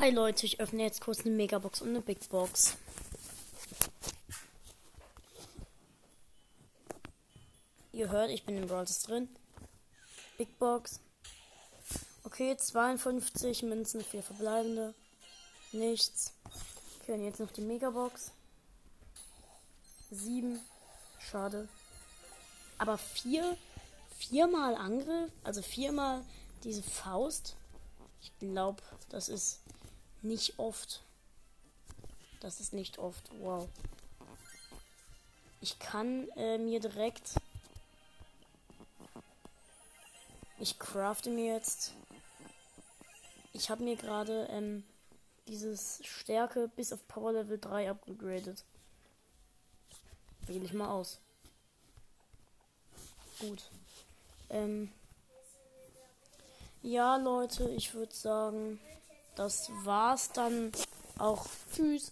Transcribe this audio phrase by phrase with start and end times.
[0.00, 2.78] Hi Leute, ich öffne jetzt kurz eine Megabox und eine Big Box.
[7.92, 9.28] Ihr hört, ich bin im Brawl drin.
[10.38, 11.00] Big Box.
[12.24, 14.94] Okay, 52 Münzen, 4 verbleibende.
[15.72, 16.32] Nichts.
[17.02, 18.32] Okay, und jetzt noch die Megabox.
[20.10, 20.58] 7.
[21.18, 21.68] Schade.
[22.78, 23.54] Aber 4.
[24.16, 26.24] Viermal Angriff, also viermal
[26.64, 27.54] diese Faust.
[28.22, 29.60] Ich glaube, das ist
[30.22, 31.02] nicht oft.
[32.40, 33.30] Das ist nicht oft.
[33.38, 33.68] Wow.
[35.60, 37.34] Ich kann äh, mir direkt.
[40.58, 41.92] Ich crafte mir jetzt.
[43.52, 44.84] Ich habe mir gerade ähm,
[45.48, 48.64] dieses Stärke bis auf Power Level 3 upgradet.
[50.46, 51.18] Wähle ich mal aus.
[53.40, 53.70] Gut.
[54.48, 54.90] Ähm,
[56.82, 58.80] ja, Leute, ich würde sagen,
[59.36, 60.72] das war's dann
[61.18, 61.46] auch.
[61.74, 62.08] Tschüss.